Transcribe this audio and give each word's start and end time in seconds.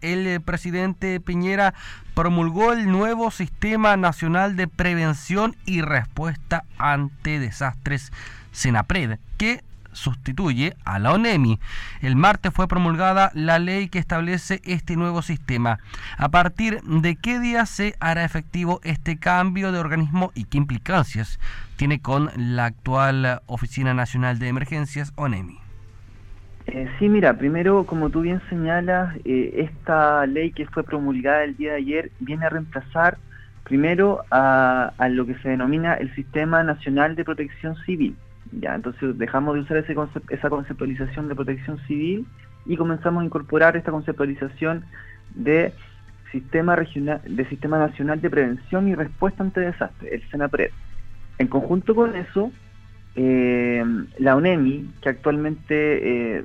el 0.00 0.26
eh, 0.26 0.40
presidente 0.40 1.20
Piñera 1.20 1.74
promulgó 2.14 2.72
el 2.72 2.90
nuevo 2.90 3.30
Sistema 3.30 3.96
Nacional 3.96 4.56
de 4.56 4.68
Prevención 4.68 5.56
y 5.66 5.82
Respuesta 5.82 6.64
ante 6.78 7.38
Desastres, 7.38 8.12
SENAPRED, 8.52 9.18
que 9.36 9.62
sustituye 9.92 10.76
a 10.84 10.98
la 10.98 11.12
ONEMI. 11.12 11.60
El 12.00 12.16
martes 12.16 12.52
fue 12.52 12.68
promulgada 12.68 13.30
la 13.34 13.58
ley 13.58 13.88
que 13.88 13.98
establece 13.98 14.60
este 14.64 14.96
nuevo 14.96 15.22
sistema. 15.22 15.78
¿A 16.16 16.28
partir 16.28 16.80
de 16.82 17.16
qué 17.16 17.40
día 17.40 17.66
se 17.66 17.96
hará 18.00 18.24
efectivo 18.24 18.80
este 18.84 19.18
cambio 19.18 19.72
de 19.72 19.78
organismo 19.78 20.32
y 20.34 20.44
qué 20.44 20.58
implicancias 20.58 21.38
tiene 21.76 22.00
con 22.00 22.30
la 22.36 22.66
actual 22.66 23.42
Oficina 23.46 23.94
Nacional 23.94 24.38
de 24.38 24.48
Emergencias, 24.48 25.12
ONEMI? 25.16 25.67
Eh, 26.70 26.86
sí, 26.98 27.08
mira, 27.08 27.32
primero, 27.32 27.86
como 27.86 28.10
tú 28.10 28.20
bien 28.20 28.42
señalas, 28.50 29.16
eh, 29.24 29.54
esta 29.56 30.26
ley 30.26 30.52
que 30.52 30.66
fue 30.66 30.84
promulgada 30.84 31.42
el 31.44 31.56
día 31.56 31.72
de 31.72 31.78
ayer 31.78 32.10
viene 32.20 32.44
a 32.44 32.50
reemplazar 32.50 33.16
primero 33.64 34.22
a, 34.30 34.92
lo 35.10 35.24
que 35.24 35.34
se 35.36 35.48
denomina 35.48 35.94
el 35.94 36.14
Sistema 36.14 36.62
Nacional 36.62 37.16
de 37.16 37.24
Protección 37.24 37.74
Civil. 37.86 38.14
Ya, 38.52 38.74
entonces 38.74 39.16
dejamos 39.16 39.54
de 39.54 39.60
usar 39.62 39.78
ese 39.78 39.96
esa 40.28 40.50
conceptualización 40.50 41.28
de 41.28 41.34
protección 41.34 41.78
civil 41.86 42.26
y 42.66 42.76
comenzamos 42.76 43.22
a 43.22 43.26
incorporar 43.26 43.74
esta 43.76 43.90
conceptualización 43.90 44.84
de 45.34 45.72
Sistema 46.32 46.76
Regional, 46.76 47.22
de 47.24 47.46
Sistema 47.46 47.78
Nacional 47.78 48.20
de 48.20 48.28
Prevención 48.28 48.88
y 48.88 48.94
Respuesta 48.94 49.42
ante 49.42 49.60
Desastres, 49.60 50.12
el 50.12 50.30
SENAPRED. 50.30 50.70
En 51.38 51.46
conjunto 51.46 51.94
con 51.94 52.14
eso, 52.14 52.52
eh, 53.20 53.84
la 54.18 54.36
UNEMI, 54.36 54.90
que 55.02 55.08
actualmente 55.08 56.36
eh, 56.36 56.44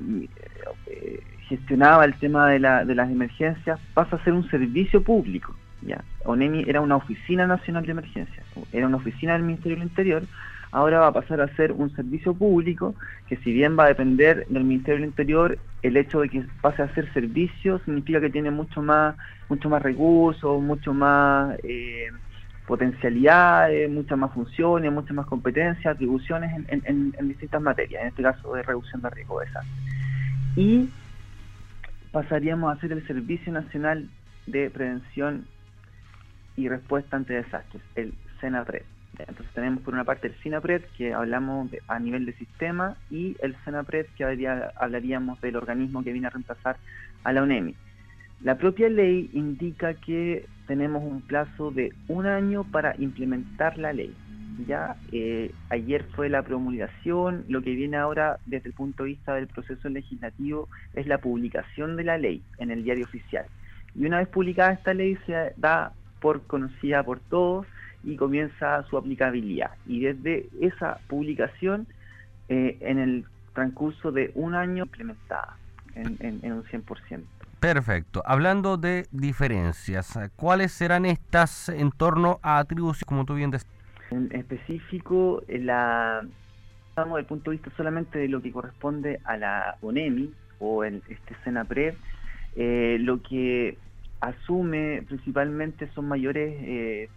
eh, 0.87 1.19
gestionaba 1.47 2.03
el 2.03 2.15
tema 2.15 2.49
de, 2.49 2.57
la, 2.57 2.83
de, 2.83 2.95
las 2.95 3.11
emergencias, 3.11 3.79
pasa 3.93 4.15
a 4.15 4.23
ser 4.23 4.33
un 4.33 4.49
servicio 4.49 5.03
público. 5.03 5.55
¿ya? 5.83 6.03
UNEMI 6.25 6.65
era 6.67 6.81
una 6.81 6.95
oficina 6.95 7.45
nacional 7.45 7.85
de 7.85 7.91
emergencias, 7.91 8.43
era 8.71 8.87
una 8.87 8.97
oficina 8.97 9.33
del 9.33 9.43
Ministerio 9.43 9.77
del 9.77 9.87
Interior, 9.87 10.23
ahora 10.71 11.01
va 11.01 11.07
a 11.07 11.13
pasar 11.13 11.41
a 11.41 11.55
ser 11.55 11.73
un 11.73 11.95
servicio 11.95 12.33
público 12.33 12.95
que 13.27 13.37
si 13.37 13.53
bien 13.53 13.77
va 13.77 13.83
a 13.85 13.89
depender 13.89 14.47
del 14.47 14.63
Ministerio 14.63 14.95
del 14.95 15.09
Interior, 15.09 15.59
el 15.83 15.95
hecho 15.95 16.21
de 16.21 16.29
que 16.29 16.43
pase 16.61 16.81
a 16.81 16.91
ser 16.95 17.13
servicio 17.13 17.79
significa 17.85 18.19
que 18.19 18.31
tiene 18.31 18.49
mucho 18.49 18.81
más, 18.81 19.15
mucho 19.47 19.69
más 19.69 19.83
recursos, 19.83 20.59
mucho 20.59 20.91
más... 20.91 21.55
potencialidades, 22.67 23.89
muchas 23.89 24.17
más 24.17 24.33
funciones, 24.33 24.91
muchas 24.91 25.11
más 25.11 25.25
competencias, 25.25 25.95
atribuciones 25.95 26.51
en, 26.69 27.27
distintas 27.27 27.61
materias, 27.61 28.03
en 28.03 28.07
este 28.09 28.23
caso 28.23 28.53
de 28.53 28.63
reducción 28.63 29.01
de 29.01 29.09
riesgo 29.09 29.39
de 29.39 29.45
desastre. 29.47 29.71
Y 30.55 30.89
pasaríamos 32.11 32.69
a 32.69 32.77
hacer 32.77 32.91
el 32.91 33.05
Servicio 33.05 33.51
Nacional 33.51 34.09
de 34.45 34.69
Prevención 34.69 35.45
y 36.55 36.69
Respuesta 36.69 37.17
ante 37.17 37.33
Desastres, 37.33 37.83
el 37.95 38.13
SENAPRED. 38.39 38.83
Entonces 39.19 39.53
tenemos 39.53 39.83
por 39.83 39.93
una 39.93 40.05
parte 40.05 40.27
el 40.27 40.35
SINAPRED, 40.41 40.83
que 40.97 41.13
hablamos 41.13 41.69
a 41.87 41.99
nivel 41.99 42.25
de 42.25 42.33
sistema, 42.33 42.95
y 43.11 43.35
el 43.41 43.55
SENAPRED, 43.63 44.07
que 44.17 44.23
hablaríamos 44.75 45.39
del 45.41 45.55
organismo 45.57 46.03
que 46.03 46.11
viene 46.13 46.27
a 46.27 46.31
reemplazar 46.31 46.77
a 47.23 47.33
la 47.33 47.43
UNEMI. 47.43 47.75
La 48.43 48.57
propia 48.57 48.89
ley 48.89 49.29
indica 49.31 49.93
que 49.93 50.45
tenemos 50.67 51.01
un 51.01 51.21
plazo 51.21 51.71
de 51.71 51.93
un 52.09 52.25
año 52.25 52.65
para 52.65 52.93
implementar 52.99 53.77
la 53.77 53.93
ley. 53.93 54.13
Ya 54.67 54.97
eh, 55.13 55.53
ayer 55.69 56.03
fue 56.13 56.27
la 56.27 56.43
promulgación, 56.43 57.45
lo 57.47 57.61
que 57.61 57.73
viene 57.73 57.95
ahora 57.95 58.39
desde 58.45 58.67
el 58.67 58.75
punto 58.75 59.03
de 59.03 59.11
vista 59.11 59.35
del 59.35 59.47
proceso 59.47 59.87
legislativo 59.87 60.67
es 60.93 61.07
la 61.07 61.19
publicación 61.19 61.95
de 61.95 62.03
la 62.03 62.17
ley 62.17 62.43
en 62.57 62.69
el 62.69 62.83
diario 62.83 63.05
oficial. 63.05 63.45
Y 63.95 64.05
una 64.05 64.17
vez 64.17 64.27
publicada 64.27 64.73
esta 64.73 64.93
ley 64.93 65.17
se 65.25 65.53
da 65.55 65.93
por 66.19 66.45
conocida 66.45 67.01
por 67.01 67.21
todos 67.21 67.65
y 68.03 68.17
comienza 68.17 68.83
su 68.89 68.97
aplicabilidad. 68.97 69.71
Y 69.87 70.01
desde 70.01 70.49
esa 70.59 70.99
publicación, 71.07 71.87
eh, 72.49 72.77
en 72.81 72.99
el 72.99 73.25
transcurso 73.53 74.11
de 74.11 74.31
un 74.35 74.53
año 74.53 74.83
implementada 74.83 75.55
en, 75.95 76.17
en 76.19 76.51
un 76.51 76.63
100%. 76.65 77.21
Perfecto. 77.63 78.21
Hablando 78.25 78.75
de 78.75 79.07
diferencias, 79.11 80.19
¿cuáles 80.35 80.73
serán 80.73 81.05
estas 81.05 81.69
en 81.69 81.91
torno 81.91 82.41
a 82.43 82.57
atribuciones, 82.57 83.05
como 83.05 83.23
tú 83.23 83.35
bien 83.35 83.51
decías? 83.51 83.71
En 84.11 84.29
específico, 84.35 85.41
la 85.47 86.27
estamos 86.89 87.17
el 87.19 87.25
punto 87.25 87.51
de 87.51 87.55
vista 87.55 87.71
solamente 87.77 88.19
de 88.19 88.27
lo 88.27 88.41
que 88.41 88.51
corresponde 88.51 89.21
a 89.23 89.37
la 89.37 89.77
ONEMI 89.81 90.33
o 90.59 90.83
el 90.83 91.03
este 91.07 91.37
SENAPRED, 91.45 91.93
eh, 92.57 92.97
lo 92.99 93.23
que 93.23 93.77
asume 94.19 95.01
principalmente 95.07 95.89
son 95.95 96.09
mayores 96.09 96.53
eh, 96.59 97.09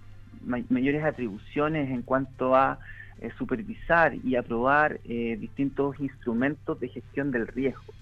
mayores 0.69 1.03
atribuciones 1.03 1.91
en 1.91 2.03
cuanto 2.03 2.55
a 2.55 2.79
eh, 3.19 3.33
supervisar 3.37 4.15
y 4.15 4.37
aprobar 4.37 5.01
distintos 5.03 5.99
instrumentos 5.99 6.79
de 6.79 6.87
gestión 6.87 7.33
del 7.33 7.49
riesgo. 7.49 7.93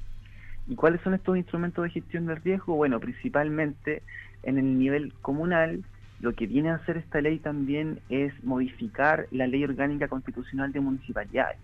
¿Y 0.67 0.77
cuáles 0.77 1.01
son 1.03 1.15
estos 1.15 1.37
instrumentos 1.37 1.85
de 1.85 1.91
gestión 1.91 2.27
del 2.27 2.37
riesgo? 2.43 2.75
Bueno, 2.77 2.99
principalmente 2.99 4.03
en 4.43 4.59
el 4.59 4.79
nivel 4.79 5.13
comunal, 5.21 5.85
lo 6.21 6.35
que 6.35 6.47
viene 6.47 6.71
a 6.71 6.77
hacer 6.77 6.97
esta 6.97 7.21
ley 7.21 7.39
también 7.39 8.01
es 8.09 8.33
modificar 8.43 9.27
la 9.31 9.47
ley 9.47 9.63
orgánica 9.65 10.09
constitucional 10.09 10.73
de 10.73 10.81
municipalidades. 10.81 11.59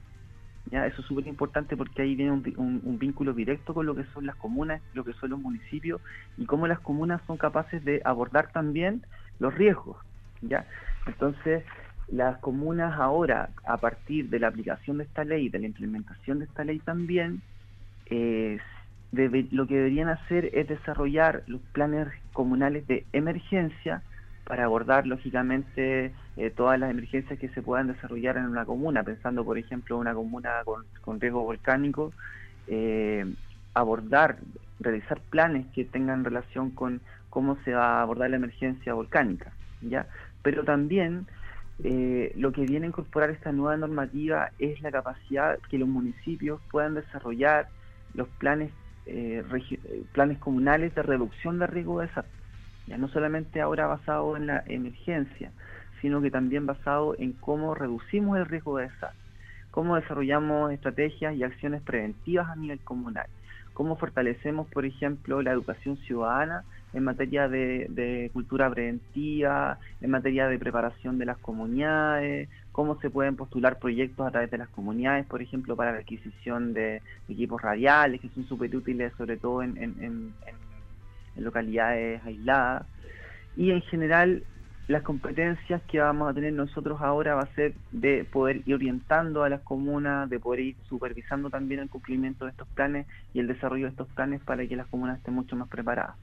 ¿ya? 0.71 0.87
Eso 0.87 1.01
es 1.01 1.07
súper 1.07 1.27
importante 1.27 1.77
porque 1.77 2.03
ahí 2.03 2.15
viene 2.15 2.33
un, 2.33 2.99
vínculo 2.99 3.33
directo 3.33 3.73
con 3.73 3.87
lo 3.87 3.95
que 3.95 4.05
son 4.13 4.27
las 4.27 4.37
comunas, 4.37 4.83
lo 4.93 5.05
que 5.05 5.15
son 5.15 5.31
los 5.31 5.41
municipios 5.41 6.03
y 6.37 6.45
cómo 6.45 6.67
las 6.67 6.81
comunas 6.81 7.23
son 7.27 7.39
capaces 7.39 7.83
de 7.85 8.03
abordar 8.05 8.53
también 8.53 9.03
los 9.39 9.55
riesgos. 9.55 9.97
¿ya? 10.43 10.67
Entonces, 11.07 11.65
las 12.09 12.39
comunas 12.39 12.99
ahora, 12.99 13.51
a 13.65 13.79
partir 13.79 14.29
de 14.29 14.41
la 14.41 14.49
aplicación 14.49 14.99
de 14.99 15.05
esta 15.05 15.25
ley, 15.25 15.49
de 15.49 15.59
la 15.59 15.67
implementación 15.67 16.41
de 16.41 16.45
esta 16.45 16.65
ley 16.65 16.81
también, 16.81 17.41
eh, 18.07 18.59
lo 19.13 19.67
que 19.67 19.75
deberían 19.75 20.09
hacer 20.09 20.51
es 20.53 20.69
desarrollar 20.69 21.43
los 21.47 21.61
planes 21.73 22.09
comunales 22.33 22.87
de 22.87 23.05
emergencia 23.13 24.03
para 24.45 24.65
abordar 24.65 25.07
lógicamente 25.07 26.13
eh, 26.37 26.51
todas 26.51 26.79
las 26.79 26.91
emergencias 26.91 27.39
que 27.39 27.49
se 27.51 27.63
puedan 27.63 27.89
desarrollar 27.89 28.37
en 28.37 28.47
una 28.47 28.65
comuna, 28.65 29.03
pensando 29.03 29.45
por 29.45 29.59
ejemplo 29.59 29.99
una 29.99 30.15
comuna 30.15 30.63
con, 31.03 31.21
riesgo 31.21 31.43
volcánico, 31.43 32.13
eh, 32.67 33.25
abordar, 33.75 34.39
realizar 34.81 35.21
planes 35.31 35.67
que 35.75 35.85
tengan 35.85 36.25
relación 36.25 36.71
con 36.71 37.01
cómo 37.29 37.57
se 37.65 37.75
va 37.75 37.99
a 37.99 38.03
abordar 38.03 38.31
la 38.31 38.37
emergencia 38.37 38.95
volcánica, 38.95 39.53
¿ya? 39.83 40.07
Pero 40.43 40.65
también 40.65 41.27
eh, 41.85 42.33
lo 42.37 42.53
que 42.53 42.63
viene 42.63 42.87
a 42.87 42.89
incorporar 42.89 43.31
esta 43.31 43.53
nueva 43.53 43.77
normativa 43.77 44.51
es 44.59 44.81
la 44.83 44.91
capacidad 44.91 45.59
que 45.71 45.79
los 45.79 45.89
municipios 45.89 46.61
puedan 46.71 46.95
desarrollar 46.95 47.69
los 48.15 48.29
planes 48.29 48.73
eh, 49.07 49.43
eh, 49.53 50.03
planes 50.13 50.39
comunales 50.39 50.95
de 50.95 51.03
reducción 51.03 51.59
de 51.59 51.67
riesgo 51.67 52.01
de 52.01 52.07
desastre. 52.07 52.41
Ya 52.87 52.99
no 52.99 53.09
solamente 53.09 53.61
ahora 53.61 53.87
basado 53.87 54.37
en 54.37 54.47
la 54.47 54.65
emergencia, 54.67 55.53
sino 56.01 56.21
que 56.21 56.31
también 56.31 56.67
basado 56.67 57.15
en 57.19 57.33
cómo 57.33 57.75
reducimos 57.75 58.39
el 58.39 58.47
riesgo 58.47 58.79
de 58.79 58.85
desastre, 58.85 59.21
cómo 59.71 59.97
desarrollamos 59.97 60.73
estrategias 60.73 61.35
y 61.37 61.45
acciones 61.45 61.83
preventivas 61.83 62.49
a 62.49 62.57
nivel 62.57 62.81
comunal, 62.81 63.27
cómo 63.75 63.97
fortalecemos, 63.97 64.67
por 64.69 64.85
ejemplo, 64.85 65.43
la 65.43 65.53
educación 65.53 65.97
ciudadana 65.99 66.65
en 66.93 67.05
materia 67.05 67.49
de, 67.49 68.31
cultura 68.33 68.71
preventiva, 68.71 69.79
en 70.01 70.11
materia 70.11 70.49
de 70.49 70.59
preparación 70.59 71.19
de 71.19 71.27
las 71.27 71.39
comunidades, 71.39 72.49
cómo 72.81 72.99
se 72.99 73.11
pueden 73.11 73.37
postular 73.37 73.79
proyectos 73.79 74.27
a 74.27 74.31
través 74.31 74.51
de 74.51 74.57
las 74.57 74.71
comunidades, 74.71 75.27
por 75.27 75.43
ejemplo, 75.43 75.77
para 75.77 75.93
la 75.93 75.99
adquisición 75.99 76.73
de 76.73 77.03
equipos 77.29 77.61
radiales, 77.61 78.23
que 78.23 78.31
son 78.31 78.49
súper 78.49 78.75
útiles 78.75 79.13
sobre 79.19 79.37
todo 79.37 79.63
en, 79.63 80.33
localidades 81.37 82.25
aisladas. 82.25 82.87
Y 83.55 83.71
en 83.71 83.83
general, 83.83 84.45
las 84.89 85.03
competencias 85.03 85.83
que 85.89 86.01
vamos 86.01 86.31
a 86.31 86.33
tener 86.33 86.55
nosotros 86.55 87.03
ahora 87.03 87.35
va 87.35 87.43
a 87.43 87.55
ser 87.55 87.75
de 87.93 88.25
poder 88.25 88.63
ir 88.65 88.77
orientando 88.77 89.45
a 89.45 89.51
las 89.51 89.61
comunas, 89.61 90.31
de 90.31 90.41
poder 90.41 90.61
ir 90.61 90.77
supervisando 90.89 91.51
también 91.51 91.81
el 91.83 91.91
cumplimiento 91.91 92.47
de 92.47 92.53
estos 92.53 92.69
planes 92.69 93.07
y 93.35 93.41
el 93.41 93.47
desarrollo 93.47 93.85
de 93.85 93.91
estos 93.91 94.09
planes 94.09 94.41
para 94.41 94.67
que 94.67 94.75
las 94.75 94.87
comunas 94.87 95.19
estén 95.19 95.35
mucho 95.35 95.55
más 95.55 95.69
preparadas. 95.69 96.17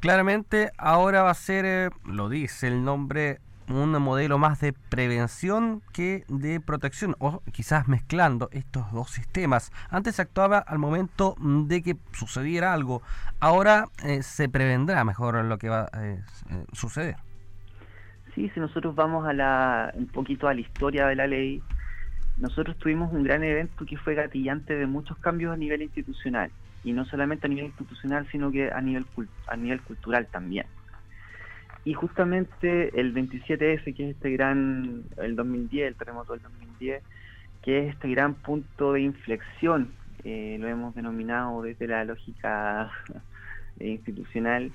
Claramente 0.00 0.72
ahora 0.78 1.22
va 1.22 1.30
a 1.30 1.34
ser, 1.34 1.64
eh, 1.64 1.90
lo 2.04 2.28
dice 2.28 2.66
el 2.66 2.82
nombre, 2.82 3.38
un 3.68 3.90
modelo 4.02 4.38
más 4.38 4.60
de 4.60 4.72
prevención 4.72 5.82
que 5.92 6.24
de 6.28 6.60
protección, 6.60 7.16
o 7.18 7.42
quizás 7.52 7.88
mezclando 7.88 8.48
estos 8.52 8.90
dos 8.92 9.10
sistemas. 9.10 9.72
Antes 9.90 10.16
se 10.16 10.22
actuaba 10.22 10.58
al 10.58 10.78
momento 10.78 11.36
de 11.40 11.82
que 11.82 11.96
sucediera 12.12 12.72
algo, 12.72 13.02
ahora 13.40 13.86
eh, 14.04 14.22
se 14.22 14.48
prevendrá 14.48 15.04
mejor 15.04 15.44
lo 15.44 15.58
que 15.58 15.68
va 15.68 15.88
a 15.92 16.06
eh, 16.06 16.22
suceder. 16.72 17.16
Sí, 18.34 18.50
si 18.54 18.60
nosotros 18.60 18.94
vamos 18.94 19.26
a 19.26 19.32
la, 19.32 19.92
un 19.94 20.06
poquito 20.06 20.46
a 20.46 20.54
la 20.54 20.60
historia 20.60 21.06
de 21.06 21.16
la 21.16 21.26
ley, 21.26 21.62
nosotros 22.36 22.76
tuvimos 22.78 23.12
un 23.12 23.22
gran 23.24 23.42
evento 23.42 23.86
que 23.86 23.96
fue 23.96 24.14
gatillante 24.14 24.74
de 24.74 24.86
muchos 24.86 25.16
cambios 25.18 25.54
a 25.54 25.56
nivel 25.56 25.82
institucional 25.82 26.50
y 26.84 26.92
no 26.92 27.04
solamente 27.06 27.46
a 27.46 27.50
nivel 27.50 27.66
institucional, 27.66 28.28
sino 28.30 28.52
que 28.52 28.70
a 28.70 28.80
nivel, 28.80 29.06
a 29.48 29.56
nivel 29.56 29.80
cultural 29.80 30.26
también. 30.26 30.66
Y 31.86 31.94
justamente 31.94 32.98
el 33.00 33.14
27F, 33.14 33.94
que 33.94 34.10
es 34.10 34.16
este 34.16 34.32
gran, 34.32 35.04
el 35.18 35.36
2010, 35.36 35.86
el 35.86 35.94
terremoto 35.94 36.32
del 36.32 36.42
2010, 36.42 37.00
que 37.62 37.78
es 37.78 37.94
este 37.94 38.08
gran 38.08 38.34
punto 38.34 38.92
de 38.92 39.02
inflexión, 39.02 39.92
eh, 40.24 40.56
lo 40.58 40.66
hemos 40.66 40.96
denominado 40.96 41.62
desde 41.62 41.86
la 41.86 42.04
lógica 42.04 42.90
institucional, 43.78 44.72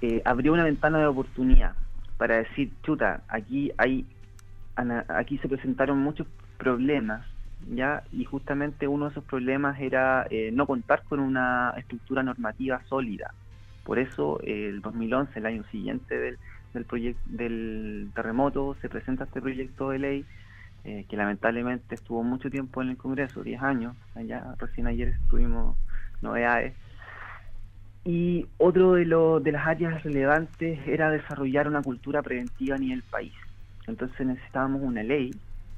eh, 0.00 0.20
abrió 0.24 0.52
una 0.52 0.64
ventana 0.64 0.98
de 0.98 1.06
oportunidad 1.06 1.76
para 2.18 2.38
decir, 2.38 2.72
chuta, 2.82 3.22
aquí 3.28 3.70
hay, 3.78 4.04
aquí 5.06 5.38
se 5.38 5.48
presentaron 5.48 6.00
muchos 6.00 6.26
problemas, 6.58 7.24
ya, 7.72 8.02
y 8.10 8.24
justamente 8.24 8.88
uno 8.88 9.04
de 9.04 9.10
esos 9.12 9.22
problemas 9.22 9.78
era 9.80 10.26
eh, 10.28 10.50
no 10.52 10.66
contar 10.66 11.04
con 11.04 11.20
una 11.20 11.72
estructura 11.76 12.24
normativa 12.24 12.82
sólida. 12.88 13.32
Por 13.84 13.98
eso, 13.98 14.40
el 14.42 14.80
2011, 14.80 15.38
el 15.38 15.46
año 15.46 15.64
siguiente 15.70 16.18
del, 16.18 16.38
del, 16.74 17.16
del 17.26 18.10
terremoto, 18.14 18.76
se 18.80 18.88
presenta 18.88 19.24
este 19.24 19.40
proyecto 19.40 19.90
de 19.90 19.98
ley 19.98 20.24
eh, 20.84 21.04
que 21.08 21.16
lamentablemente 21.16 21.94
estuvo 21.94 22.24
mucho 22.24 22.50
tiempo 22.50 22.82
en 22.82 22.90
el 22.90 22.96
Congreso, 22.96 23.44
10 23.44 23.62
años, 23.62 23.94
allá 24.16 24.56
recién 24.58 24.88
ayer 24.88 25.08
estuvimos 25.08 25.76
novedades. 26.20 26.74
Y 28.04 28.46
otro 28.58 28.94
de, 28.94 29.04
de 29.04 29.52
las 29.52 29.66
áreas 29.66 30.02
relevantes 30.02 30.80
era 30.88 31.10
desarrollar 31.10 31.68
una 31.68 31.82
cultura 31.82 32.20
preventiva 32.20 32.74
a 32.74 32.78
nivel 32.78 33.04
país. 33.04 33.32
Entonces 33.86 34.26
necesitábamos 34.26 34.82
una 34.82 35.04
ley, 35.04 35.30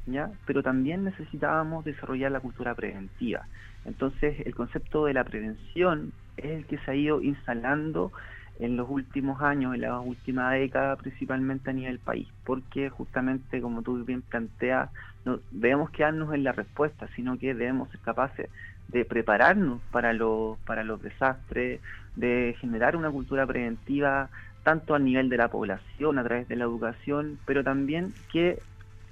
¿ya? 0.07 0.31
pero 0.47 0.63
también 0.63 1.05
necesitábamos 1.05 1.85
desarrollar 1.85 2.33
la 2.33 2.41
cultura 2.41 2.75
preventiva. 2.75 3.47
Entonces 3.85 4.41
el 4.47 4.55
concepto 4.55 5.05
de 5.05 5.13
la 5.13 5.25
prevención 5.25 6.13
es 6.37 6.45
el 6.45 6.67
que 6.67 6.79
se 6.79 6.91
ha 6.91 6.95
ido 6.95 7.21
instalando 7.23 8.13
en 8.61 8.77
los 8.77 8.89
últimos 8.89 9.43
años, 9.43 9.75
en 9.75 9.81
la 9.81 9.99
última 10.01 10.53
década, 10.53 10.97
principalmente 10.97 11.71
a 11.71 11.73
nivel 11.73 11.99
país, 11.99 12.29
porque 12.45 12.89
justamente, 12.89 13.61
como 13.61 13.83
tú 13.83 14.05
bien 14.05 14.23
planteas, 14.23 14.91
no 15.25 15.41
debemos 15.51 15.91
quedarnos 15.91 16.33
en 16.35 16.45
la 16.45 16.53
respuesta, 16.53 17.09
sino 17.17 17.39
que 17.39 17.55
debemos 17.55 17.91
ser 17.91 18.01
capaces 18.01 18.49
de 18.89 19.05
prepararnos 19.05 19.81
para 19.91 20.13
los, 20.13 20.59
para 20.59 20.85
los 20.85 21.03
desastres, 21.03 21.81
de 22.17 22.55
generar 22.61 22.97
una 22.97 23.11
cultura 23.11 23.47
preventiva 23.47 24.29
tanto 24.63 24.95
a 24.95 24.99
nivel 24.99 25.29
de 25.29 25.37
la 25.37 25.49
población, 25.49 26.19
a 26.19 26.25
través 26.25 26.49
de 26.49 26.57
la 26.57 26.65
educación, 26.65 27.39
pero 27.45 27.65
también 27.65 28.15
que 28.33 28.61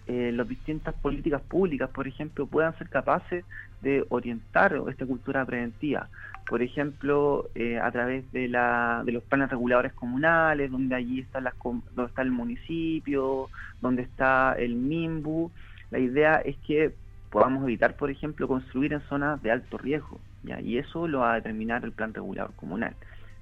eh, 0.09 0.33
las 0.35 0.49
distintas 0.49 0.95
políticas 0.95 1.41
públicas, 1.43 1.89
por 1.91 2.09
ejemplo, 2.09 2.47
puedan 2.47 2.77
ser 2.77 2.89
capaces 2.89 3.45
de 3.83 4.05
orientar 4.09 4.75
esta 4.89 5.07
cultura 5.07 5.45
preventiva. 5.45 6.09
Por 6.49 6.61
ejemplo, 6.61 7.49
eh, 7.55 7.79
a 7.79 7.91
través 7.93 8.31
de, 8.33 8.49
la, 8.49 9.03
de 9.07 9.13
los 9.13 9.23
planes 9.23 9.49
reguladores 9.51 9.93
comunales, 9.93 10.73
donde 10.73 10.97
allí 10.97 11.21
está, 11.21 11.41
las, 11.41 11.55
donde 11.63 12.09
está 12.09 12.23
el 12.23 12.33
municipio, 12.33 13.49
donde 13.81 14.03
está 14.03 14.55
el 14.59 14.75
MIMBU. 14.75 15.53
La 15.93 16.01
idea 16.01 16.35
es 16.37 16.57
que 16.67 16.93
podamos 17.31 17.63
evitar, 17.63 17.97
por 17.97 18.11
ejemplo, 18.11 18.49
construir 18.49 18.93
en 18.93 19.01
zonas 19.03 19.41
de 19.41 19.53
alto 19.53 19.79
riesgo, 19.79 20.21
y 20.65 20.79
eso 20.79 21.07
lo 21.07 21.21
va 21.21 21.33
a 21.33 21.37
determinar 21.37 21.85
el 21.85 21.93
plan 21.93 22.13
regulador 22.13 22.53
comunal. 22.57 22.95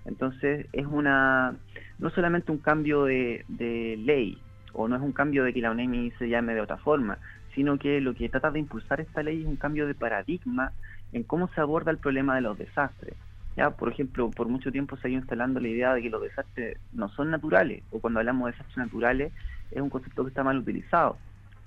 Entonces, 0.05 0.67
es 0.73 0.87
una 0.87 1.55
no 1.99 2.11
solamente 2.11 2.53
un 2.53 2.59
cambio 2.59 3.05
de 3.05 3.45
ley, 4.05 4.39
o 4.73 4.89
no 4.89 4.97
es 4.97 5.03
un 5.03 5.13
cambio 5.13 5.45
de 5.45 5.53
que 5.53 5.61
la 5.61 5.71
UNEMI 5.71 6.13
se 6.19 6.29
llame 6.29 6.55
de 6.55 6.61
otra 6.61 6.77
forma, 6.79 7.19
sino 7.55 7.79
que 7.79 8.01
lo 8.01 8.15
que 8.15 8.29
trata 8.29 8.51
de 8.51 8.61
impulsar 8.61 9.01
esta 9.01 9.23
ley 9.23 9.43
es 9.43 9.47
un 9.47 9.57
cambio 9.57 9.87
de 9.87 9.95
paradigma 9.95 10.73
en 11.13 11.25
cómo 11.25 11.49
se 11.49 11.61
aborda 11.61 11.91
el 11.91 11.99
problema 11.99 12.35
de 12.35 12.43
los 12.43 12.57
desastres. 12.57 13.15
Ya, 13.57 13.71
por 13.71 13.91
ejemplo, 13.91 14.31
por 14.31 14.49
mucho 14.49 14.71
tiempo 14.71 14.97
se 14.97 15.09
ha 15.09 15.11
ido 15.11 15.21
instalando 15.21 15.61
la 15.61 15.69
idea 15.69 15.95
de 15.95 16.03
que 16.03 16.11
los 16.11 16.23
desastres 16.23 16.79
no 16.93 17.09
son 17.09 17.31
naturales, 17.31 17.83
o 17.91 17.99
cuando 17.99 18.21
hablamos 18.21 18.47
de 18.47 18.53
desastres 18.53 18.77
naturales 18.79 19.33
es 19.71 19.81
un 19.83 19.91
concepto 19.91 20.23
que 20.23 20.29
está 20.29 20.45
mal 20.45 20.59
utilizado, 20.59 21.19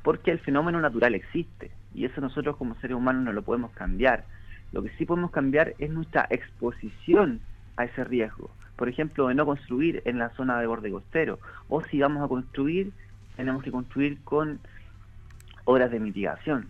porque 0.02 0.32
el 0.32 0.40
fenómeno 0.40 0.80
natural 0.80 1.14
existe, 1.16 1.72
y 1.94 2.06
eso 2.06 2.22
nosotros 2.22 2.56
como 2.56 2.76
seres 2.76 2.96
humanos 2.96 3.24
no 3.24 3.34
lo 3.34 3.42
podemos 3.42 3.72
cambiar. 3.72 4.24
Lo 4.72 4.82
que 4.82 4.90
sí 4.98 5.06
podemos 5.06 5.32
cambiar 5.32 5.74
es 5.78 5.92
nuestra 5.92 6.26
exposición 6.30 7.42
a 7.78 7.86
ese 7.86 8.04
riesgo. 8.04 8.50
Por 8.76 8.90
ejemplo, 8.90 9.28
de 9.28 9.36
no 9.36 9.46
construir 9.46 10.02
en 10.06 10.18
la 10.18 10.30
zona 10.32 10.60
de 10.60 10.68
borde 10.68 10.92
costero, 10.92 11.40
o 11.70 11.82
si 11.84 12.00
vamos 12.00 12.24
a 12.24 12.28
construir, 12.28 12.92
tenemos 13.36 13.64
que 13.64 13.72
construir 13.72 14.22
con 14.24 14.60
obras 15.66 15.92
de 15.92 16.00
mitigación. 16.00 16.68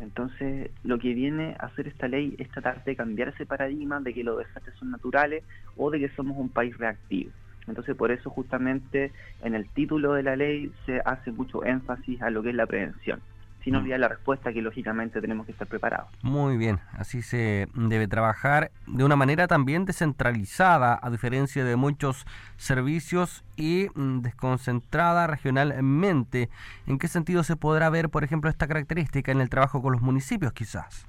Entonces, 0.00 0.70
lo 0.82 0.98
que 0.98 1.14
viene 1.14 1.56
a 1.58 1.66
hacer 1.66 1.86
esta 1.86 2.08
ley 2.08 2.34
es 2.38 2.50
tratar 2.50 2.82
de 2.84 2.96
cambiar 2.96 3.28
ese 3.28 3.46
paradigma 3.46 4.00
de 4.00 4.12
que 4.12 4.24
los 4.24 4.38
desastres 4.38 4.76
son 4.76 4.90
naturales 4.90 5.44
o 5.76 5.90
de 5.90 6.00
que 6.00 6.08
somos 6.10 6.36
un 6.36 6.48
país 6.48 6.76
reactivo. 6.76 7.30
Entonces, 7.66 7.96
por 7.96 8.10
eso 8.10 8.28
justamente 8.28 9.12
en 9.42 9.54
el 9.54 9.68
título 9.70 10.14
de 10.14 10.22
la 10.22 10.36
ley 10.36 10.72
se 10.84 11.00
hace 11.04 11.30
mucho 11.32 11.64
énfasis 11.64 12.20
a 12.20 12.30
lo 12.30 12.42
que 12.42 12.50
es 12.50 12.54
la 12.54 12.66
prevención 12.66 13.20
sin 13.64 13.74
mm. 13.74 13.78
olvidar 13.78 14.00
la 14.00 14.08
respuesta 14.08 14.52
que 14.52 14.62
lógicamente 14.62 15.20
tenemos 15.20 15.46
que 15.46 15.52
estar 15.52 15.66
preparados. 15.66 16.08
Muy 16.22 16.56
bien, 16.56 16.80
así 16.92 17.22
se 17.22 17.68
debe 17.74 18.06
trabajar 18.06 18.70
de 18.86 19.04
una 19.04 19.16
manera 19.16 19.46
también 19.48 19.86
descentralizada, 19.86 20.98
a 21.02 21.10
diferencia 21.10 21.64
de 21.64 21.76
muchos 21.76 22.26
servicios 22.56 23.44
y 23.56 23.88
mm, 23.94 24.20
desconcentrada 24.20 25.26
regionalmente. 25.26 26.50
¿En 26.86 26.98
qué 26.98 27.08
sentido 27.08 27.42
se 27.42 27.56
podrá 27.56 27.90
ver, 27.90 28.10
por 28.10 28.22
ejemplo, 28.22 28.50
esta 28.50 28.68
característica 28.68 29.32
en 29.32 29.40
el 29.40 29.48
trabajo 29.48 29.82
con 29.82 29.92
los 29.92 30.02
municipios 30.02 30.52
quizás? 30.52 31.06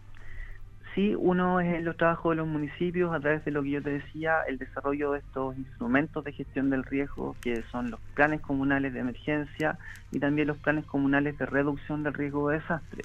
Sí, 0.95 1.13
uno 1.13 1.59
es 1.59 1.75
en 1.75 1.83
los 1.83 1.97
trabajos 1.97 2.31
de 2.31 2.37
los 2.37 2.47
municipios 2.47 3.13
a 3.13 3.19
través 3.19 3.43
de 3.43 3.51
lo 3.51 3.61
que 3.61 3.71
yo 3.71 3.83
te 3.83 3.89
decía, 3.89 4.43
el 4.47 4.57
desarrollo 4.57 5.11
de 5.11 5.19
estos 5.19 5.57
instrumentos 5.57 6.23
de 6.23 6.31
gestión 6.31 6.69
del 6.69 6.85
riesgo, 6.85 7.35
que 7.41 7.63
son 7.63 7.91
los 7.91 7.99
planes 8.13 8.39
comunales 8.39 8.93
de 8.93 9.01
emergencia 9.01 9.77
y 10.13 10.19
también 10.19 10.47
los 10.47 10.57
planes 10.57 10.85
comunales 10.85 11.37
de 11.37 11.47
reducción 11.47 12.03
del 12.03 12.13
riesgo 12.13 12.47
de 12.47 12.59
desastre. 12.59 13.03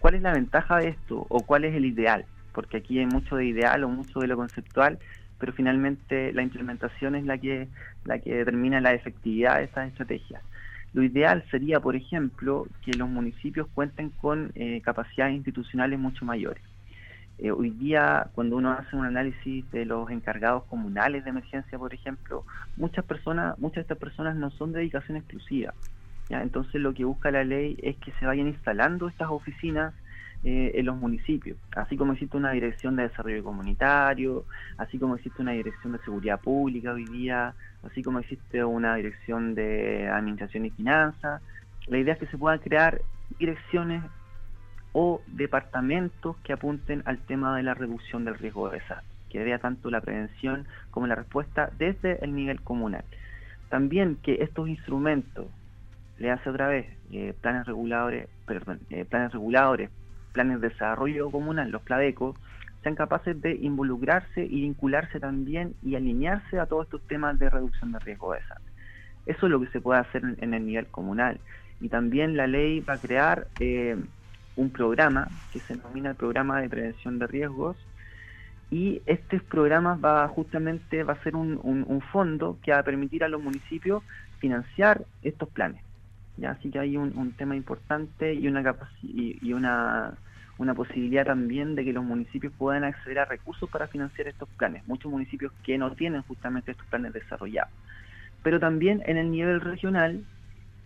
¿Cuál 0.00 0.16
es 0.16 0.22
la 0.22 0.34
ventaja 0.34 0.76
de 0.76 0.88
esto 0.88 1.24
o 1.30 1.40
cuál 1.40 1.64
es 1.64 1.74
el 1.74 1.86
ideal? 1.86 2.26
Porque 2.52 2.76
aquí 2.76 2.98
hay 2.98 3.06
mucho 3.06 3.36
de 3.36 3.46
ideal 3.46 3.84
o 3.84 3.88
mucho 3.88 4.20
de 4.20 4.26
lo 4.26 4.36
conceptual, 4.36 4.98
pero 5.38 5.54
finalmente 5.54 6.34
la 6.34 6.42
implementación 6.42 7.14
es 7.14 7.24
la 7.24 7.38
que, 7.38 7.68
la 8.04 8.18
que 8.18 8.34
determina 8.34 8.82
la 8.82 8.92
efectividad 8.92 9.56
de 9.56 9.64
estas 9.64 9.88
estrategias. 9.88 10.42
Lo 10.92 11.02
ideal 11.02 11.42
sería, 11.50 11.80
por 11.80 11.96
ejemplo, 11.96 12.66
que 12.84 12.92
los 12.92 13.08
municipios 13.08 13.66
cuenten 13.72 14.10
con 14.10 14.52
eh, 14.56 14.82
capacidades 14.82 15.36
institucionales 15.36 15.98
mucho 15.98 16.26
mayores 16.26 16.62
eh, 17.42 17.50
hoy 17.50 17.70
día, 17.70 18.28
cuando 18.34 18.56
uno 18.56 18.72
hace 18.72 18.96
un 18.96 19.06
análisis 19.06 19.70
de 19.70 19.86
los 19.86 20.10
encargados 20.10 20.64
comunales 20.64 21.24
de 21.24 21.30
emergencia, 21.30 21.78
por 21.78 21.94
ejemplo, 21.94 22.44
muchas 22.76 23.04
personas, 23.04 23.58
muchas 23.58 23.76
de 23.76 23.80
estas 23.82 23.98
personas 23.98 24.36
no 24.36 24.50
son 24.50 24.72
de 24.72 24.80
dedicación 24.80 25.16
exclusiva. 25.16 25.72
Entonces, 26.28 26.80
lo 26.80 26.94
que 26.94 27.04
busca 27.04 27.30
la 27.30 27.42
ley 27.42 27.76
es 27.82 27.96
que 27.96 28.12
se 28.12 28.26
vayan 28.26 28.46
instalando 28.46 29.08
estas 29.08 29.30
oficinas 29.30 29.94
eh, 30.44 30.72
en 30.74 30.86
los 30.86 30.96
municipios, 30.96 31.58
así 31.76 31.96
como 31.96 32.12
existe 32.12 32.36
una 32.36 32.52
dirección 32.52 32.96
de 32.96 33.02
desarrollo 33.04 33.42
comunitario, 33.42 34.44
así 34.78 34.98
como 34.98 35.16
existe 35.16 35.42
una 35.42 35.52
dirección 35.52 35.92
de 35.92 35.98
seguridad 35.98 36.40
pública 36.40 36.92
hoy 36.92 37.04
día, 37.06 37.54
así 37.82 38.02
como 38.02 38.20
existe 38.20 38.64
una 38.64 38.94
dirección 38.94 39.54
de 39.54 40.08
administración 40.08 40.66
y 40.66 40.70
finanzas. 40.70 41.42
La 41.88 41.98
idea 41.98 42.14
es 42.14 42.20
que 42.20 42.26
se 42.26 42.38
puedan 42.38 42.60
crear 42.60 43.00
direcciones 43.38 44.02
o 44.92 45.22
departamentos 45.26 46.36
que 46.38 46.52
apunten 46.52 47.02
al 47.06 47.18
tema 47.18 47.56
de 47.56 47.62
la 47.62 47.74
reducción 47.74 48.24
del 48.24 48.38
riesgo 48.38 48.68
de 48.68 48.78
desastre, 48.78 49.08
que 49.28 49.44
vea 49.44 49.58
tanto 49.58 49.90
la 49.90 50.00
prevención 50.00 50.66
como 50.90 51.06
la 51.06 51.14
respuesta 51.14 51.70
desde 51.78 52.24
el 52.24 52.34
nivel 52.34 52.60
comunal. 52.60 53.04
También 53.68 54.16
que 54.16 54.42
estos 54.42 54.68
instrumentos, 54.68 55.46
le 56.18 56.30
hace 56.30 56.50
otra 56.50 56.68
vez, 56.68 56.86
eh, 57.12 57.34
planes 57.40 57.66
reguladores, 57.66 58.28
perdón, 58.46 58.80
eh, 58.90 59.04
planes 59.04 59.32
reguladores, 59.32 59.90
planes 60.32 60.60
de 60.60 60.68
desarrollo 60.68 61.30
comunal, 61.30 61.70
los 61.70 61.82
PLADECO, 61.82 62.36
sean 62.82 62.94
capaces 62.94 63.40
de 63.40 63.54
involucrarse 63.54 64.44
y 64.44 64.62
vincularse 64.62 65.20
también 65.20 65.74
y 65.82 65.96
alinearse 65.96 66.58
a 66.58 66.66
todos 66.66 66.86
estos 66.86 67.06
temas 67.06 67.38
de 67.38 67.50
reducción 67.50 67.92
de 67.92 67.98
riesgo 68.00 68.32
de 68.32 68.40
desastre. 68.40 68.72
Eso 69.26 69.46
es 69.46 69.52
lo 69.52 69.60
que 69.60 69.66
se 69.68 69.80
puede 69.80 70.00
hacer 70.00 70.22
en, 70.38 70.54
el 70.54 70.66
nivel 70.66 70.86
comunal. 70.86 71.40
Y 71.80 71.88
también 71.88 72.36
la 72.36 72.46
ley 72.46 72.80
va 72.80 72.94
a 72.94 72.98
crear 72.98 73.46
eh, 73.60 73.96
un 74.56 74.70
programa 74.70 75.28
que 75.52 75.60
se 75.60 75.74
denomina 75.74 76.10
el 76.10 76.16
programa 76.16 76.60
de 76.60 76.68
prevención 76.68 77.18
de 77.18 77.26
riesgos 77.26 77.76
y 78.70 79.02
este 79.06 79.40
programa 79.40 79.96
va 79.96 80.28
justamente 80.28 81.02
va 81.02 81.14
a 81.14 81.22
ser 81.22 81.34
un, 81.34 82.02
fondo 82.12 82.58
que 82.62 82.72
va 82.72 82.78
a 82.78 82.82
permitir 82.82 83.24
a 83.24 83.28
los 83.28 83.42
municipios 83.42 84.02
financiar 84.38 85.04
estos 85.22 85.48
planes 85.48 85.82
ya 86.36 86.52
así 86.52 86.70
que 86.70 86.78
hay 86.78 86.96
un, 86.96 87.32
tema 87.32 87.56
importante 87.56 88.34
y 88.34 88.48
una 88.48 88.74
y, 89.02 89.52
una 89.52 90.14
una 90.58 90.74
posibilidad 90.74 91.24
también 91.24 91.74
de 91.74 91.84
que 91.86 91.92
los 91.92 92.04
municipios 92.04 92.52
puedan 92.52 92.84
acceder 92.84 93.20
a 93.20 93.24
recursos 93.24 93.68
para 93.70 93.88
financiar 93.88 94.28
estos 94.28 94.46
planes. 94.50 94.86
Muchos 94.86 95.10
municipios 95.10 95.52
que 95.64 95.78
no 95.78 95.92
tienen 95.92 96.20
justamente 96.20 96.72
estos 96.72 96.86
planes 96.88 97.14
desarrollados. 97.14 97.72
Pero 98.42 98.60
también 98.60 99.02
en 99.06 99.16
el 99.16 99.30
nivel 99.30 99.62
regional 99.62 100.22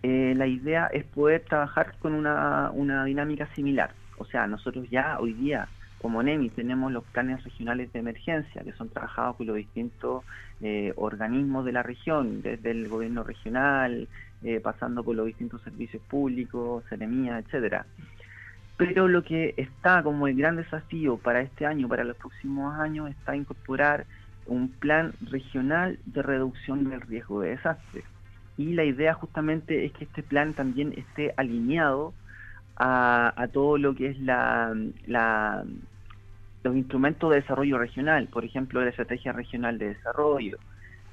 eh, 0.07 0.35
la 0.37 0.47
idea 0.47 0.89
es 0.93 1.03
poder 1.03 1.45
trabajar 1.49 1.95
con 1.99 2.13
una, 2.13 2.71
una 2.73 3.07
dinámica 3.07 3.47
similar. 3.55 3.93
O 4.19 4.27
sea, 4.27 4.47
nosotros 4.47 4.87
ya 4.91 5.19
hoy 5.19 5.33
día 5.33 5.67
como 6.03 6.23
NEMI 6.23 6.51
tenemos 6.51 6.93
los 6.93 7.05
planes 7.05 7.43
regionales 7.43 7.91
de 7.91 8.01
emergencia 8.01 8.63
que 8.63 8.75
son 8.75 8.91
trabajados 8.91 9.37
por 9.37 9.47
los 9.47 9.57
distintos 9.57 10.23
eh, 10.61 10.93
organismos 10.97 11.65
de 11.65 11.73
la 11.73 11.83
región, 11.83 12.43
desde 12.43 12.73
el 12.73 12.87
gobierno 12.87 13.25
regional, 13.25 14.07
eh, 14.43 14.61
pasando 14.61 15.03
por 15.03 15.17
los 15.17 15.25
distintos 15.25 15.63
servicios 15.63 16.03
públicos, 16.03 16.85
Ceremía, 16.91 17.39
etcétera. 17.39 17.87
Pero 18.77 19.09
lo 19.09 19.25
que 19.25 19.55
está 19.57 20.03
como 20.03 20.29
el 20.29 20.37
gran 20.37 20.57
desafío 20.57 21.17
para 21.17 21.41
este 21.41 21.65
año, 21.65 21.89
para 21.89 22.05
los 22.05 22.19
próximos 22.19 22.79
años, 22.79 23.09
está 23.09 23.35
incorporar 23.35 24.05
un 24.45 24.69
plan 24.69 25.15
regional 25.31 25.99
de 26.05 26.21
reducción 26.21 26.91
del 26.91 27.01
riesgo 27.01 27.41
de 27.41 27.53
desastres. 27.57 28.05
Y 28.57 28.75
la 28.75 28.85
idea 28.85 29.15
justamente 29.15 29.85
es 29.85 29.93
que 29.93 30.05
este 30.05 30.23
plan 30.23 30.55
también 30.55 30.95
esté 30.97 31.35
alineado 31.37 32.15
a, 32.77 33.49
todo 33.53 33.79
lo 33.79 33.95
que 33.95 34.09
es 34.09 34.19
la, 34.21 34.75
los 36.63 36.77
instrumentos 36.77 37.31
de 37.31 37.41
desarrollo 37.41 37.79
regional, 37.79 38.29
por 38.29 38.45
ejemplo, 38.45 38.83
la 38.83 38.91
estrategia 38.91 39.33
regional 39.33 39.79
de 39.79 39.89
desarrollo, 39.89 40.59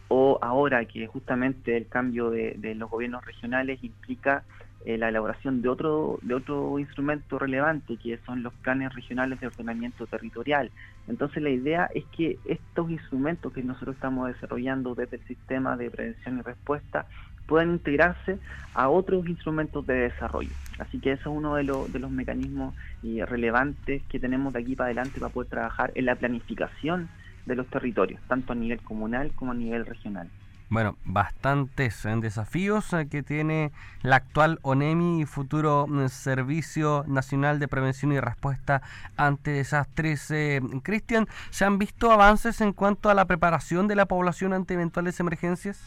o 0.08 0.40
ahora 0.42 0.86
que 0.86 1.08
justamente 1.08 1.78
el 1.78 1.88
cambio 1.88 2.30
de, 2.30 2.76
los 2.76 2.90
gobiernos 2.90 3.26
regionales 3.26 3.84
implica 3.84 4.44
eh, 4.84 4.98
la 4.98 5.10
elaboración 5.10 5.62
de 5.62 5.70
otro, 5.70 6.20
de 6.24 6.34
otro 6.34 6.80
instrumento 6.80 7.38
relevante, 7.38 7.98
que 7.98 8.18
son 8.26 8.42
los 8.44 8.54
planes 8.56 8.94
regionales 8.96 9.40
de 9.40 9.48
ordenamiento 9.48 10.08
territorial. 10.08 10.72
Entonces 11.08 11.44
la 11.44 11.52
idea 11.52 11.90
es 11.94 12.04
que 12.06 12.40
estos 12.46 12.90
instrumentos 12.90 13.54
que 13.54 13.62
nosotros 13.62 13.96
estamos 13.96 14.28
desarrollando 14.28 14.96
desde 14.96 15.18
el 15.18 15.24
sistema 15.28 15.78
de 15.78 15.92
prevención 15.92 16.40
y 16.40 16.42
respuesta 16.42 17.06
puedan 17.52 17.72
integrarse 17.72 18.40
a 18.74 18.88
otros 18.88 19.28
instrumentos 19.28 19.86
de 19.86 20.10
desarrollo. 20.10 20.52
Así 20.80 21.00
que 21.00 21.12
eso 21.12 21.30
es 21.30 21.36
uno 21.36 21.56
de, 21.56 21.66
los 21.66 22.12
mecanismos 22.12 22.74
relevantes 23.04 24.02
que 24.04 24.22
tenemos 24.22 24.54
de 24.54 24.60
aquí 24.60 24.74
para 24.74 24.88
adelante 24.88 25.20
para 25.20 25.34
poder 25.34 25.50
trabajar 25.50 25.92
en 25.96 26.06
la 26.06 26.16
planificación 26.16 27.10
de 27.46 27.56
los 27.58 27.68
territorios, 27.68 28.22
tanto 28.30 28.54
a 28.54 28.56
nivel 28.56 28.80
comunal 28.80 29.34
como 29.36 29.52
a 29.52 29.56
nivel 29.56 29.86
regional. 29.86 30.30
Bueno, 30.70 30.96
bastantes 31.04 32.06
eh, 32.06 32.16
desafíos 32.22 32.94
eh, 32.94 33.10
que 33.12 33.22
tiene 33.22 33.74
la 34.04 34.16
actual 34.16 34.60
ONEMI, 34.62 35.26
futuro 35.26 35.88
mm, 35.90 36.08
Servicio 36.08 37.04
Nacional 37.06 37.60
de 37.60 37.68
Prevención 37.68 38.14
y 38.14 38.22
Respuesta 38.22 38.82
ante 39.18 39.52
Desastres. 39.52 40.32
Eh, 40.32 40.62
Cristian, 40.82 41.28
¿se 41.50 41.66
han 41.66 41.78
visto 41.78 42.14
avances 42.14 42.62
en 42.62 42.72
cuanto 42.72 43.10
a 43.10 43.14
la 43.14 43.26
preparación 43.26 43.90
de 43.90 43.98
la 43.98 44.06
población 44.06 44.54
ante 44.54 44.76
eventuales 44.76 45.20
emergencias? 45.20 45.84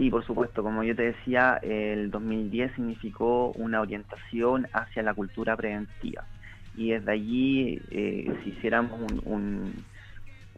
Sí, 0.00 0.08
por 0.08 0.24
supuesto. 0.24 0.62
Como 0.62 0.82
yo 0.82 0.96
te 0.96 1.12
decía, 1.12 1.58
el 1.62 2.10
2010 2.10 2.72
significó 2.72 3.50
una 3.50 3.82
orientación 3.82 4.66
hacia 4.72 5.02
la 5.02 5.12
cultura 5.12 5.54
preventiva. 5.58 6.24
Y 6.74 6.92
desde 6.92 7.12
allí, 7.12 7.82
eh, 7.90 8.34
si 8.42 8.48
hiciéramos 8.48 8.98
un, 9.26 9.74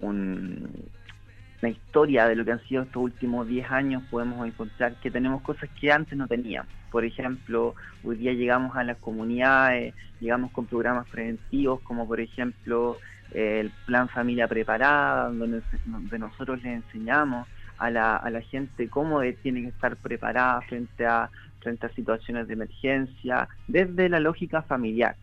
una 0.00 1.68
historia 1.68 2.28
de 2.28 2.37
lo 2.37 2.44
que 2.44 2.52
han 2.52 2.62
sido 2.68 2.84
estos 2.84 3.02
últimos 3.02 3.49
10 3.49 3.68
años, 3.68 4.04
podemos 4.12 4.46
encontrar 4.46 4.94
que 5.00 5.11
tenemos 5.11 5.42
cosas 5.42 5.68
que 5.70 5.90
antes 5.90 6.16
no 6.16 6.28
teníamos. 6.28 6.70
Por 6.92 7.04
ejemplo, 7.04 7.75
hoy 8.04 8.18
día 8.18 8.34
llegamos 8.34 8.76
a 8.76 8.84
las 8.84 8.99
comunidades, 8.99 9.92
llegamos 10.20 10.52
con 10.52 10.66
programas 10.66 11.08
preventivos, 11.08 11.80
como 11.80 12.06
por 12.06 12.20
ejemplo 12.20 12.96
el 13.32 13.72
Plan 13.87 14.08
Familia 14.08 14.46
Preparada, 14.46 15.30
donde, 15.30 15.62
donde 15.87 16.18
nosotros 16.20 16.62
les 16.62 16.84
enseñamos 16.84 17.49
a 17.82 17.90
la, 17.90 18.16
a 18.16 18.30
la 18.30 18.40
gente 18.42 18.88
cómo 18.88 19.20
tiene 19.42 19.62
que 19.62 19.68
estar 19.68 19.96
preparada 19.96 20.60
frente 20.62 21.04
a, 21.04 21.28
frente 21.60 21.86
a 21.86 21.94
situaciones 21.94 22.46
de 22.46 22.54
emergencia, 22.54 23.48
desde 23.66 24.08
la 24.08 24.20
lógica 24.20 24.62
familiar. 24.62 25.16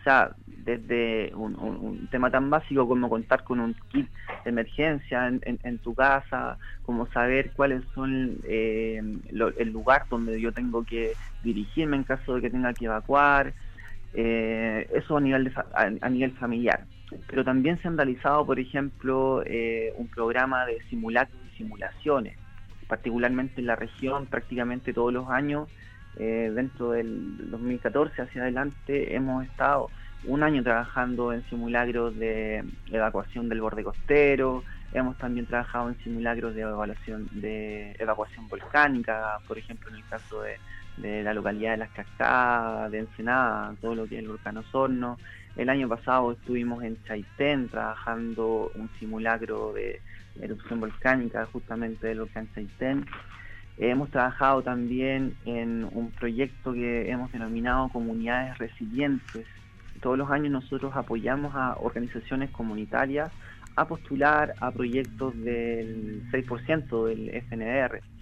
O 0.00 0.02
sea, 0.02 0.32
desde 0.46 1.32
un, 1.34 2.08
tema 2.10 2.30
tan 2.32 2.50
básico 2.50 2.88
como 2.88 3.08
contar 3.08 3.44
con 3.44 3.60
un 3.60 3.74
kit 3.90 4.08
de 4.42 4.50
emergencia 4.50 5.28
en, 5.28 5.78
tu 5.78 5.94
casa, 5.94 6.58
como 6.82 7.06
saber 7.12 7.52
cuáles 7.52 7.82
son 7.94 8.38
eh, 8.42 9.00
el 9.30 9.72
lugar 9.72 10.02
donde 10.10 10.40
yo 10.40 10.52
tengo 10.52 10.84
que 10.84 11.12
dirigirme 11.44 11.96
en 11.96 12.02
caso 12.02 12.34
de 12.34 12.40
que 12.42 12.50
tenga 12.50 12.74
que 12.74 12.86
evacuar, 12.86 13.54
eh, 14.14 14.88
eso 14.92 15.16
a 15.16 15.20
nivel, 15.20 15.52
a 15.74 16.08
nivel 16.10 16.32
familiar 16.32 16.84
pero 17.28 17.44
también 17.44 17.80
se 17.80 17.88
han 17.88 17.96
realizado, 17.96 18.44
por 18.46 18.58
ejemplo, 18.58 19.42
eh, 19.46 19.92
un 19.96 20.08
programa 20.08 20.66
de 20.66 20.80
simulacros 20.88 21.40
simulaciones, 21.56 22.36
particularmente 22.88 23.60
en 23.60 23.66
la 23.66 23.76
región, 23.76 24.26
prácticamente 24.26 24.92
todos 24.92 25.12
los 25.12 25.28
años, 25.28 25.68
eh, 26.16 26.52
dentro 26.54 26.92
del 26.92 27.50
2014 27.50 28.22
hacia 28.22 28.42
adelante, 28.42 29.14
hemos 29.14 29.44
estado 29.44 29.90
un 30.26 30.42
año 30.42 30.62
trabajando 30.62 31.32
en 31.32 31.42
simulacros 31.48 32.16
de 32.16 32.64
evacuación 32.90 33.48
del 33.48 33.60
borde 33.60 33.82
costero, 33.82 34.64
hemos 34.92 35.18
también 35.18 35.46
trabajado 35.46 35.88
en 35.88 35.98
simulacros 35.98 36.54
de 36.54 36.62
evaluación 36.62 37.28
de 37.32 37.94
evacuación 37.98 38.48
volcánica, 38.48 39.38
por 39.46 39.58
ejemplo 39.58 39.90
en 39.90 39.96
el 39.96 40.04
caso 40.06 40.42
de, 40.42 40.58
la 40.96 41.34
localidad 41.34 41.72
de 41.72 41.76
Las 41.78 41.90
Cascadas, 41.90 42.92
de 42.92 43.00
Ensenada, 43.00 43.74
todo 43.80 43.96
lo 43.96 44.06
que 44.06 44.14
es 44.16 44.22
el 44.22 44.28
volcán 44.28 44.56
Osorno, 44.58 45.18
el 45.56 45.68
año 45.68 45.88
pasado 45.88 46.32
estuvimos 46.32 46.84
en 46.84 47.02
Chaitén 47.04 47.68
trabajando 47.68 48.70
un 48.76 48.88
simulacro 48.98 49.72
de 49.72 50.00
erupción 50.40 50.80
volcánica 50.80 51.46
justamente 51.46 52.06
del 52.06 52.20
volcán 52.20 52.48
Chaitén. 52.54 53.06
Hemos 53.76 54.10
trabajado 54.10 54.62
también 54.62 55.34
en 55.44 55.88
un 55.92 56.10
proyecto 56.12 56.72
que 56.72 57.10
hemos 57.10 57.32
denominado 57.32 57.88
Comunidades 57.88 58.56
Resilientes. 58.58 59.46
Todos 60.00 60.16
los 60.16 60.30
años 60.30 60.52
nosotros 60.52 60.92
apoyamos 60.94 61.54
a 61.54 61.76
organizaciones 61.80 62.50
comunitarias 62.50 63.30
a 63.76 63.88
postular 63.88 64.54
a 64.60 64.70
proyectos 64.70 65.36
del 65.42 66.22
6% 66.30 67.06
del 67.06 67.30
FNR 67.30 68.13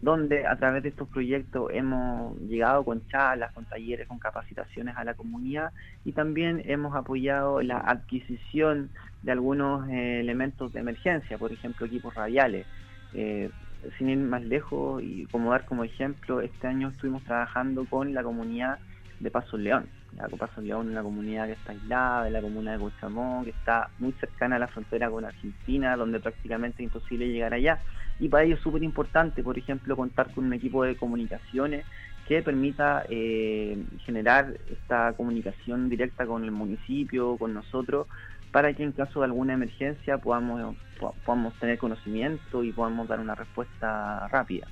donde 0.00 0.46
a 0.46 0.56
través 0.56 0.82
de 0.82 0.88
estos 0.90 1.08
proyectos 1.08 1.70
hemos 1.72 2.38
llegado 2.40 2.84
con 2.84 3.06
charlas, 3.08 3.52
con 3.52 3.66
talleres, 3.66 4.08
con 4.08 4.18
capacitaciones 4.18 4.96
a 4.96 5.04
la 5.04 5.14
comunidad 5.14 5.72
y 6.04 6.12
también 6.12 6.62
hemos 6.64 6.94
apoyado 6.94 7.60
la 7.60 7.78
adquisición 7.78 8.90
de 9.22 9.32
algunos 9.32 9.88
eh, 9.90 10.20
elementos 10.20 10.72
de 10.72 10.80
emergencia, 10.80 11.36
por 11.36 11.52
ejemplo 11.52 11.86
equipos 11.86 12.14
radiales. 12.14 12.66
Eh, 13.12 13.50
sin 13.96 14.10
ir 14.10 14.18
más 14.18 14.42
lejos 14.42 15.02
y 15.02 15.26
como 15.26 15.50
dar 15.50 15.64
como 15.64 15.84
ejemplo, 15.84 16.40
este 16.40 16.66
año 16.66 16.88
estuvimos 16.88 17.24
trabajando 17.24 17.86
con 17.86 18.12
la 18.12 18.22
comunidad 18.22 18.78
de 19.20 19.30
Paso 19.30 19.56
León. 19.56 19.86
La 20.16 20.28
Paso 20.28 20.60
León 20.60 20.86
es 20.86 20.92
una 20.92 21.02
comunidad 21.02 21.46
que 21.46 21.52
está 21.52 21.72
aislada 21.72 22.24
de 22.24 22.30
la 22.30 22.42
comuna 22.42 22.72
de 22.72 22.78
Cochamón, 22.78 23.44
que 23.44 23.50
está 23.50 23.88
muy 23.98 24.12
cercana 24.12 24.56
a 24.56 24.58
la 24.58 24.68
frontera 24.68 25.10
con 25.10 25.24
Argentina, 25.24 25.96
donde 25.96 26.20
prácticamente 26.20 26.82
es 26.82 26.88
imposible 26.88 27.28
llegar 27.28 27.54
allá 27.54 27.78
y 28.20 28.28
para 28.28 28.44
ello 28.44 28.54
es 28.54 28.60
súper 28.60 28.82
importante, 28.82 29.42
por 29.42 29.58
ejemplo, 29.58 29.96
contar 29.96 30.30
con 30.32 30.44
un 30.44 30.52
equipo 30.52 30.84
de 30.84 30.94
comunicaciones 30.94 31.84
que 32.28 32.42
permita 32.42 33.04
eh, 33.08 33.82
generar 34.04 34.54
esta 34.70 35.14
comunicación 35.14 35.88
directa 35.88 36.26
con 36.26 36.44
el 36.44 36.52
municipio, 36.52 37.36
con 37.38 37.54
nosotros, 37.54 38.06
para 38.52 38.72
que 38.74 38.82
en 38.82 38.92
caso 38.92 39.20
de 39.20 39.26
alguna 39.26 39.54
emergencia 39.54 40.18
podamos, 40.18 40.76
podamos 41.24 41.54
tener 41.54 41.78
conocimiento 41.78 42.62
y 42.62 42.72
podamos 42.72 43.08
dar 43.08 43.20
una 43.20 43.34
respuesta 43.34 44.28
rápida. 44.28 44.68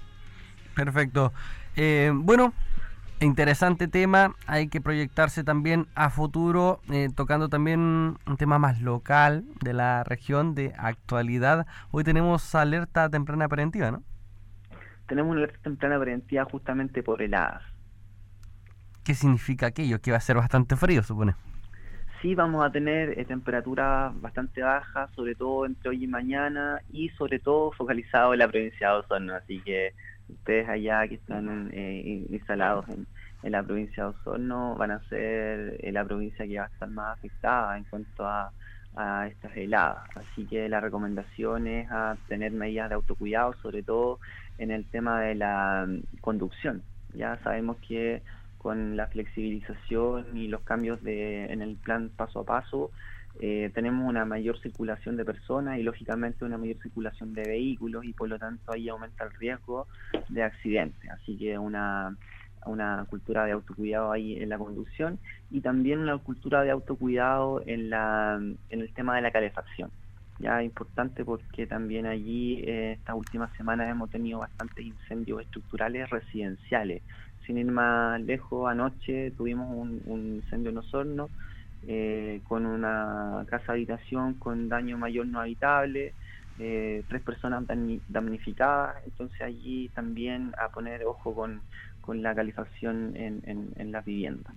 Perfecto. 0.74 1.32
Eh, 1.74 2.12
bueno, 2.14 2.52
Interesante 3.20 3.88
tema, 3.88 4.36
hay 4.46 4.68
que 4.68 4.80
proyectarse 4.80 5.42
también 5.42 5.86
a 5.96 6.08
futuro, 6.08 6.80
eh, 6.92 7.08
tocando 7.14 7.48
también 7.48 7.80
un 7.80 8.36
tema 8.38 8.60
más 8.60 8.80
local 8.80 9.44
de 9.60 9.72
la 9.72 10.04
región, 10.04 10.54
de 10.54 10.72
actualidad. 10.78 11.66
Hoy 11.90 12.04
tenemos 12.04 12.54
alerta 12.54 13.10
temprana 13.10 13.48
preventiva, 13.48 13.90
¿no? 13.90 14.04
Tenemos 15.08 15.32
una 15.32 15.40
alerta 15.40 15.58
temprana 15.64 15.98
preventiva 15.98 16.44
justamente 16.44 17.02
por 17.02 17.20
heladas. 17.20 17.62
¿Qué 19.02 19.14
significa 19.14 19.66
aquello? 19.66 20.00
Que 20.00 20.12
va 20.12 20.18
a 20.18 20.20
ser 20.20 20.36
bastante 20.36 20.76
frío, 20.76 21.02
supone. 21.02 21.34
Sí, 22.22 22.36
vamos 22.36 22.64
a 22.64 22.70
tener 22.70 23.18
eh, 23.18 23.24
temperaturas 23.24 24.12
bastante 24.20 24.62
bajas, 24.62 25.10
sobre 25.16 25.34
todo 25.34 25.66
entre 25.66 25.90
hoy 25.90 26.04
y 26.04 26.06
mañana, 26.06 26.82
y 26.92 27.08
sobre 27.10 27.40
todo 27.40 27.72
focalizado 27.72 28.32
en 28.32 28.38
la 28.38 28.48
provincia 28.48 28.90
de 28.90 28.94
Osorno, 28.98 29.34
así 29.34 29.60
que 29.62 29.92
ustedes 30.28 30.68
allá 30.68 31.06
que 31.08 31.16
están 31.16 31.70
eh, 31.72 32.26
instalados 32.30 32.86
en, 32.88 33.06
la 33.42 33.62
provincia 33.62 34.02
de 34.02 34.08
Osorno 34.10 34.74
van 34.74 34.90
a 34.90 35.00
ser 35.08 35.76
eh, 35.78 35.92
la 35.92 36.04
provincia 36.04 36.46
que 36.46 36.58
va 36.58 36.64
a 36.64 36.68
estar 36.68 36.90
más 36.90 37.16
afectada 37.16 37.78
en 37.78 37.84
cuanto 37.84 38.26
a, 38.26 38.52
estas 39.30 39.56
heladas. 39.56 40.02
Así 40.16 40.44
que 40.46 40.68
la 40.68 40.80
recomendación 40.80 41.68
es 41.68 41.88
a 41.88 42.16
tener 42.26 42.50
medidas 42.50 42.88
de 42.88 42.96
autocuidado, 42.96 43.54
sobre 43.62 43.84
todo 43.84 44.18
en 44.56 44.72
el 44.72 44.86
tema 44.86 45.20
de 45.20 45.36
la 45.36 45.86
mm, 45.86 46.20
conducción. 46.20 46.82
Ya 47.14 47.38
sabemos 47.44 47.76
que 47.86 48.22
con 48.58 48.96
la 48.96 49.06
flexibilización 49.06 50.36
y 50.36 50.48
los 50.48 50.62
cambios 50.62 51.00
de, 51.04 51.44
en 51.44 51.62
el 51.62 51.76
plan 51.76 52.10
paso 52.16 52.40
a 52.40 52.44
paso, 52.44 52.90
eh, 53.40 53.70
tenemos 53.74 54.08
una 54.08 54.24
mayor 54.24 54.58
circulación 54.60 55.16
de 55.16 55.24
personas 55.24 55.78
y 55.78 55.82
lógicamente 55.82 56.44
una 56.44 56.58
mayor 56.58 56.76
circulación 56.82 57.34
de 57.34 57.42
vehículos 57.42 58.04
y 58.04 58.12
por 58.12 58.28
lo 58.28 58.38
tanto 58.38 58.72
ahí 58.72 58.88
aumenta 58.88 59.24
el 59.24 59.30
riesgo 59.32 59.86
de 60.28 60.42
accidentes. 60.42 61.10
Así 61.10 61.36
que 61.36 61.58
una, 61.58 62.16
una 62.66 63.06
cultura 63.08 63.44
de 63.44 63.52
autocuidado 63.52 64.12
ahí 64.12 64.36
en 64.42 64.48
la 64.48 64.58
conducción 64.58 65.18
y 65.50 65.60
también 65.60 66.00
una 66.00 66.18
cultura 66.18 66.62
de 66.62 66.70
autocuidado 66.70 67.62
en, 67.66 67.90
la, 67.90 68.40
en 68.70 68.80
el 68.80 68.92
tema 68.92 69.16
de 69.16 69.22
la 69.22 69.30
calefacción. 69.30 69.90
Ya 70.38 70.62
importante 70.62 71.24
porque 71.24 71.66
también 71.66 72.06
allí 72.06 72.62
eh, 72.64 72.92
estas 72.92 73.16
últimas 73.16 73.52
semanas 73.56 73.90
hemos 73.90 74.08
tenido 74.10 74.40
bastantes 74.40 74.84
incendios 74.84 75.42
estructurales 75.42 76.08
residenciales. 76.10 77.02
Sin 77.44 77.58
ir 77.58 77.66
más 77.66 78.20
lejos, 78.20 78.70
anoche 78.70 79.32
tuvimos 79.32 79.68
un, 79.74 80.36
incendio 80.42 80.70
en 80.70 80.78
Osorno 80.78 81.28
eh, 81.82 82.40
con 82.44 82.66
una 82.66 83.44
casa 83.48 83.72
habitación 83.72 84.34
con 84.38 84.68
daño 84.68 84.98
mayor 84.98 85.26
no 85.26 85.40
habitable, 85.40 86.14
eh, 86.58 87.04
tres 87.08 87.22
personas 87.22 87.64
damnificadas, 88.08 88.96
entonces 89.06 89.40
allí 89.42 89.90
también 89.90 90.52
a 90.58 90.70
poner 90.70 91.04
ojo 91.04 91.34
con, 91.34 91.62
con 92.00 92.22
la 92.22 92.34
calefacción 92.34 93.14
en, 93.16 93.42
en, 93.44 93.72
en 93.76 93.92
las 93.92 94.04
viviendas 94.04 94.54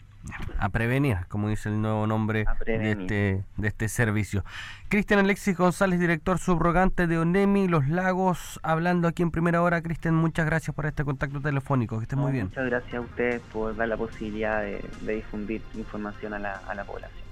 a 0.58 0.70
prevenir, 0.70 1.18
como 1.28 1.50
dice 1.50 1.70
el 1.70 1.82
nuevo 1.82 2.08
nombre 2.08 2.46
de 2.66 2.92
este, 2.92 3.44
de 3.58 3.68
este 3.68 3.88
servicio. 3.88 4.44
Cristian 4.90 5.20
Alexis 5.20 5.58
González, 5.58 6.00
director 6.00 6.38
subrogante 6.38 7.08
de 7.08 7.18
ONEMI 7.18 7.68
Los 7.68 7.88
Lagos, 7.88 8.60
hablando 8.64 9.08
aquí 9.08 9.24
en 9.24 9.32
primera 9.32 9.62
hora. 9.62 9.82
Cristian, 9.82 10.16
muchas 10.16 10.46
gracias 10.46 10.76
por 10.76 10.86
este 10.86 11.04
contacto 11.04 11.42
telefónico, 11.42 11.98
que 11.98 12.04
esté 12.04 12.16
muy 12.16 12.32
bien. 12.32 12.46
Muchas 12.46 12.66
gracias 12.66 12.94
a 12.96 13.02
usted 13.02 13.42
por 13.54 13.76
dar 13.76 13.88
la 13.88 13.98
posibilidad 13.98 14.62
de, 14.62 14.84
difundir 15.02 15.62
información 15.76 16.34
a 16.34 16.40
la 16.40 16.84
población. 16.86 17.31